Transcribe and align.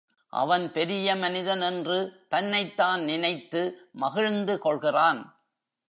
அவன் 0.29 0.71
பெரிய 0.71 1.15
மனிதன் 1.15 1.61
என்று 1.61 2.25
தன்னைத்தான் 2.29 3.03
நினைத்து 3.03 3.89
மகிழ்ந்து 3.91 4.59
கொள்கிறான். 4.59 5.43